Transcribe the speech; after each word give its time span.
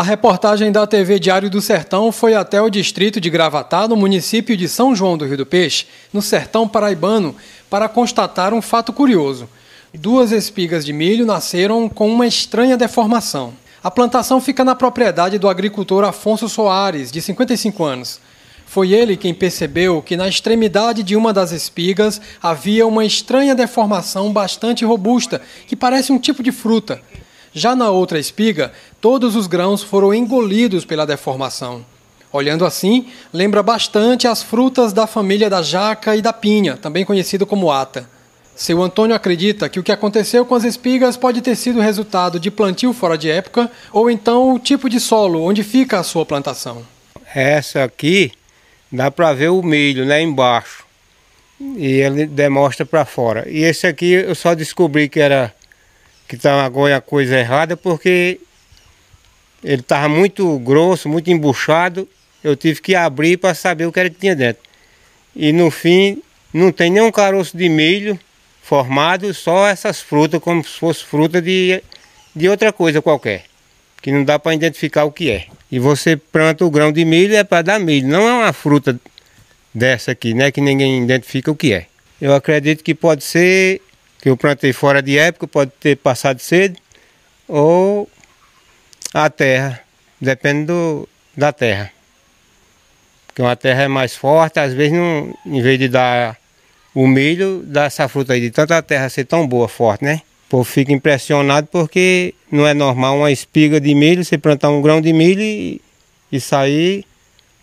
A 0.00 0.02
reportagem 0.02 0.72
da 0.72 0.86
TV 0.86 1.18
Diário 1.18 1.50
do 1.50 1.60
Sertão 1.60 2.10
foi 2.10 2.32
até 2.32 2.58
o 2.62 2.70
distrito 2.70 3.20
de 3.20 3.28
Gravatá, 3.28 3.86
no 3.86 3.94
município 3.94 4.56
de 4.56 4.66
São 4.66 4.96
João 4.96 5.18
do 5.18 5.26
Rio 5.26 5.36
do 5.36 5.44
Peixe, 5.44 5.84
no 6.10 6.22
sertão 6.22 6.66
paraibano, 6.66 7.36
para 7.68 7.86
constatar 7.86 8.54
um 8.54 8.62
fato 8.62 8.94
curioso. 8.94 9.46
Duas 9.92 10.32
espigas 10.32 10.86
de 10.86 10.94
milho 10.94 11.26
nasceram 11.26 11.86
com 11.86 12.08
uma 12.10 12.26
estranha 12.26 12.78
deformação. 12.78 13.52
A 13.84 13.90
plantação 13.90 14.40
fica 14.40 14.64
na 14.64 14.74
propriedade 14.74 15.38
do 15.38 15.50
agricultor 15.50 16.02
Afonso 16.02 16.48
Soares, 16.48 17.12
de 17.12 17.20
55 17.20 17.84
anos. 17.84 18.22
Foi 18.64 18.92
ele 18.92 19.18
quem 19.18 19.34
percebeu 19.34 20.00
que 20.00 20.16
na 20.16 20.26
extremidade 20.26 21.02
de 21.02 21.14
uma 21.14 21.30
das 21.30 21.52
espigas 21.52 22.22
havia 22.42 22.86
uma 22.86 23.04
estranha 23.04 23.54
deformação 23.54 24.32
bastante 24.32 24.82
robusta, 24.82 25.42
que 25.66 25.76
parece 25.76 26.10
um 26.10 26.18
tipo 26.18 26.42
de 26.42 26.52
fruta. 26.52 27.02
Já 27.52 27.74
na 27.74 27.90
outra 27.90 28.18
espiga, 28.18 28.72
todos 29.00 29.34
os 29.34 29.46
grãos 29.46 29.82
foram 29.82 30.14
engolidos 30.14 30.84
pela 30.84 31.06
deformação. 31.06 31.84
Olhando 32.32 32.64
assim, 32.64 33.08
lembra 33.32 33.62
bastante 33.62 34.28
as 34.28 34.42
frutas 34.42 34.92
da 34.92 35.06
família 35.06 35.50
da 35.50 35.62
jaca 35.62 36.14
e 36.14 36.22
da 36.22 36.32
pinha, 36.32 36.76
também 36.76 37.04
conhecido 37.04 37.44
como 37.44 37.72
ata. 37.72 38.08
Seu 38.54 38.80
Antônio 38.82 39.16
acredita 39.16 39.68
que 39.68 39.80
o 39.80 39.82
que 39.82 39.90
aconteceu 39.90 40.44
com 40.44 40.54
as 40.54 40.64
espigas 40.64 41.16
pode 41.16 41.40
ter 41.40 41.56
sido 41.56 41.80
resultado 41.80 42.38
de 42.38 42.50
plantio 42.50 42.92
fora 42.92 43.16
de 43.16 43.30
época 43.30 43.70
ou 43.90 44.10
então 44.10 44.54
o 44.54 44.58
tipo 44.58 44.88
de 44.88 45.00
solo 45.00 45.42
onde 45.42 45.64
fica 45.64 45.98
a 45.98 46.02
sua 46.04 46.26
plantação. 46.26 46.84
Essa 47.34 47.84
aqui 47.84 48.32
dá 48.92 49.10
para 49.10 49.32
ver 49.32 49.48
o 49.48 49.62
milho 49.62 50.04
né, 50.04 50.20
embaixo 50.20 50.84
e 51.58 51.86
ele 51.86 52.26
demonstra 52.26 52.84
para 52.84 53.04
fora. 53.04 53.48
E 53.48 53.62
esse 53.62 53.86
aqui 53.86 54.12
eu 54.12 54.34
só 54.34 54.54
descobri 54.54 55.08
que 55.08 55.20
era 55.20 55.54
que 56.30 56.36
estava 56.36 56.62
agora 56.62 56.96
a 56.96 57.00
coisa 57.00 57.36
errada 57.36 57.76
porque 57.76 58.38
ele 59.64 59.80
estava 59.80 60.08
muito 60.08 60.56
grosso, 60.60 61.08
muito 61.08 61.28
embuchado. 61.28 62.08
Eu 62.42 62.54
tive 62.54 62.80
que 62.80 62.94
abrir 62.94 63.36
para 63.36 63.52
saber 63.52 63.86
o 63.86 63.92
que 63.92 63.98
era 63.98 64.08
que 64.08 64.20
tinha 64.20 64.36
dentro. 64.36 64.62
E 65.34 65.52
no 65.52 65.72
fim 65.72 66.22
não 66.54 66.70
tem 66.70 66.88
nenhum 66.88 67.10
caroço 67.10 67.56
de 67.56 67.68
milho 67.68 68.16
formado, 68.62 69.34
só 69.34 69.66
essas 69.66 70.00
frutas 70.00 70.40
como 70.40 70.62
se 70.62 70.78
fosse 70.78 71.02
fruta 71.02 71.42
de, 71.42 71.82
de 72.34 72.48
outra 72.48 72.72
coisa 72.72 73.02
qualquer. 73.02 73.46
Que 74.00 74.12
não 74.12 74.24
dá 74.24 74.38
para 74.38 74.54
identificar 74.54 75.06
o 75.06 75.10
que 75.10 75.32
é. 75.32 75.46
E 75.68 75.80
você 75.80 76.16
planta 76.16 76.64
o 76.64 76.70
grão 76.70 76.92
de 76.92 77.04
milho 77.04 77.34
é 77.34 77.42
para 77.42 77.62
dar 77.62 77.80
milho, 77.80 78.06
não 78.06 78.28
é 78.28 78.32
uma 78.34 78.52
fruta 78.52 78.96
dessa 79.74 80.12
aqui, 80.12 80.32
né? 80.32 80.52
Que 80.52 80.60
ninguém 80.60 81.02
identifica 81.02 81.50
o 81.50 81.56
que 81.56 81.72
é. 81.72 81.86
Eu 82.20 82.32
acredito 82.32 82.84
que 82.84 82.94
pode 82.94 83.24
ser 83.24 83.82
que 84.20 84.28
eu 84.28 84.36
plantei 84.36 84.72
fora 84.72 85.02
de 85.02 85.18
época, 85.18 85.46
pode 85.46 85.70
ter 85.80 85.96
passado 85.96 86.40
cedo, 86.40 86.78
ou 87.48 88.08
a 89.12 89.28
terra, 89.30 89.80
depende 90.20 90.66
do, 90.66 91.08
da 91.36 91.52
terra. 91.52 91.90
Porque 93.26 93.42
uma 93.42 93.56
terra 93.56 93.82
é 93.82 93.88
mais 93.88 94.14
forte, 94.14 94.60
às 94.60 94.74
vezes 94.74 94.92
não, 94.92 95.34
em 95.46 95.62
vez 95.62 95.78
de 95.78 95.88
dar 95.88 96.36
o 96.94 97.06
milho, 97.06 97.62
dá 97.64 97.84
essa 97.84 98.08
fruta 98.08 98.32
aí, 98.32 98.40
de 98.40 98.50
tanta 98.50 98.82
terra 98.82 99.08
ser 99.08 99.24
tão 99.24 99.46
boa, 99.46 99.68
forte, 99.68 100.04
né? 100.04 100.22
O 100.46 100.50
povo 100.50 100.64
fica 100.64 100.92
impressionado 100.92 101.68
porque 101.68 102.34
não 102.50 102.66
é 102.66 102.74
normal 102.74 103.18
uma 103.18 103.30
espiga 103.30 103.80
de 103.80 103.94
milho, 103.94 104.24
você 104.24 104.36
plantar 104.36 104.70
um 104.70 104.82
grão 104.82 105.00
de 105.00 105.12
milho 105.12 105.40
e, 105.40 105.80
e 106.30 106.40
sair 106.40 107.04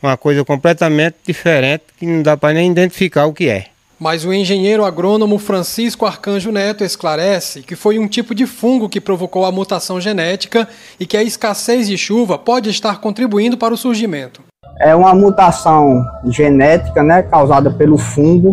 uma 0.02 0.16
coisa 0.16 0.46
completamente 0.46 1.18
diferente 1.26 1.84
que 1.98 2.06
não 2.06 2.24
dá 2.24 2.38
para 2.38 2.54
nem 2.54 2.72
identificar 2.72 3.26
o 3.26 3.34
que 3.34 3.50
é. 3.50 3.68
Mas 4.00 4.24
o 4.24 4.32
engenheiro 4.32 4.86
agrônomo 4.86 5.40
Francisco 5.40 6.06
Arcanjo 6.06 6.52
Neto 6.52 6.84
esclarece 6.84 7.64
que 7.64 7.76
foi 7.76 7.98
um 7.98 8.08
tipo 8.08 8.36
de 8.36 8.46
fungo 8.46 8.88
que 8.88 9.02
provocou 9.02 9.44
a 9.44 9.52
mutação 9.52 10.00
genética 10.00 10.68
e 11.00 11.06
que 11.06 11.18
a 11.18 11.24
escassez 11.24 11.88
de 11.88 11.98
chuva 11.98 12.38
pode 12.38 12.70
estar 12.70 13.02
contribuindo 13.02 13.58
para 13.58 13.74
o 13.74 13.78
surgimento. 13.78 14.44
É 14.80 14.96
uma 14.96 15.16
mutação 15.16 16.06
genética 16.26 17.02
né, 17.02 17.24
causada 17.24 17.72
pelo 17.72 17.98
fungo, 17.98 18.52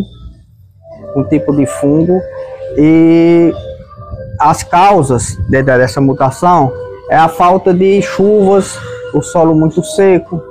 um 1.14 1.24
tipo 1.24 1.54
de 1.54 1.66
fungo, 1.66 2.18
e 2.78 3.52
as 4.40 4.62
causas 4.62 5.36
dessa 5.50 6.00
mutação 6.00 6.72
é 7.10 7.16
a 7.16 7.28
falta 7.28 7.74
de 7.74 8.00
chuvas, 8.00 8.78
o 9.12 9.20
solo 9.20 9.54
muito 9.54 9.84
seco. 9.84 10.42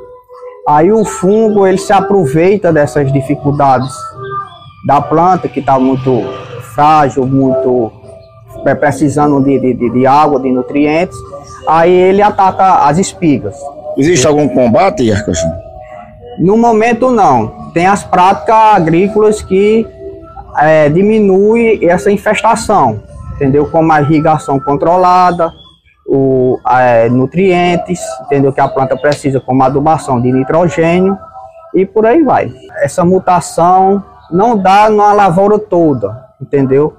Aí 0.68 0.92
o 0.92 1.04
fungo 1.04 1.66
ele 1.66 1.80
se 1.80 1.92
aproveita 1.92 2.72
dessas 2.72 3.12
dificuldades 3.12 3.92
da 4.86 5.02
planta 5.02 5.48
que 5.48 5.60
está 5.60 5.80
muito 5.80 6.22
frágil, 6.74 7.26
muito 7.26 7.92
é, 8.66 8.76
precisando 8.76 9.42
de, 9.42 9.60
de, 9.60 9.90
de, 9.90 10.08
água, 10.08 10.40
de 10.40 10.52
nutrientes, 10.52 11.18
aí 11.68 11.92
ele 11.92 12.22
ataca 12.22 12.86
as 12.86 12.98
espigas. 12.98 13.56
Existe 13.98 14.26
algum 14.28 14.48
combate, 14.48 15.12
Arcachim? 15.12 15.52
No 16.40 16.58
momento 16.58 17.12
não. 17.12 17.72
Tem 17.74 17.86
as 17.86 18.04
práticas 18.04 18.56
agrícolas 18.76 19.42
que 19.42 19.88
é, 20.58 20.90
diminuem 20.90 21.88
essa 21.88 22.12
infestação, 22.12 23.02
entendeu? 23.36 23.68
Como 23.70 23.92
a 23.92 24.02
irrigação 24.02 24.60
controlada, 24.60 25.52
o, 26.08 26.60
é, 26.70 27.10
nutrientes, 27.10 28.00
entendeu? 28.26 28.52
Que 28.52 28.62
a 28.62 28.68
planta 28.68 28.96
precisa, 28.98 29.40
como 29.40 29.64
adubação 29.64 30.22
de 30.22 30.32
nitrogênio 30.32 31.18
e 31.74 31.86
por 31.86 32.06
aí 32.06 32.22
vai. 32.24 32.52
Essa 32.82 33.04
mutação 33.04 34.04
não 34.34 34.58
dá 34.58 34.90
na 34.90 35.14
lavoura 35.14 35.60
toda, 35.60 36.26
entendeu? 36.42 36.96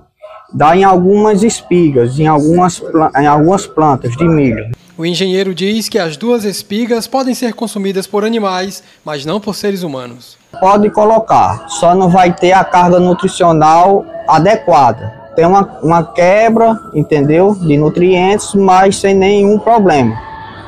Dá 0.53 0.77
em 0.77 0.85
algumas 0.85 1.43
espigas, 1.43 2.17
em 2.17 2.29
algumas, 2.29 2.81
em 3.19 3.27
algumas 3.27 3.67
plantas 3.67 4.13
de 4.13 4.25
milho. 4.25 4.71
O 4.97 5.05
engenheiro 5.05 5.53
diz 5.53 5.89
que 5.89 5.99
as 5.99 6.17
duas 6.17 6.45
espigas 6.45 7.09
podem 7.09 7.35
ser 7.35 7.53
consumidas 7.53 8.07
por 8.07 8.25
animais, 8.25 8.85
mas 9.05 9.27
não 9.27 9.41
por 9.41 9.57
seres 9.57 9.83
humanos. 9.83 10.39
Pode 10.61 10.89
colocar, 10.91 11.69
só 11.69 11.93
não 11.93 12.09
vai 12.09 12.33
ter 12.33 12.53
a 12.53 12.63
carga 12.63 13.01
nutricional 13.01 14.05
adequada. 14.29 15.13
Tem 15.35 15.45
uma, 15.45 15.81
uma 15.83 16.05
quebra, 16.05 16.79
entendeu? 16.95 17.57
De 17.57 17.77
nutrientes, 17.77 18.55
mas 18.55 18.97
sem 18.99 19.13
nenhum 19.13 19.59
problema. 19.59 20.17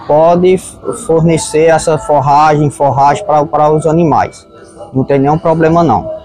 Pode 0.08 0.58
fornecer 1.06 1.66
essa 1.66 1.96
forragem, 1.96 2.68
forragem 2.70 3.24
para 3.24 3.70
os 3.70 3.86
animais. 3.86 4.44
Não 4.92 5.04
tem 5.04 5.20
nenhum 5.20 5.38
problema 5.38 5.84
não. 5.84 6.15